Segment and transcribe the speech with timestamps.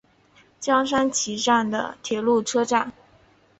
[0.59, 2.91] 江川崎站的铁路车站。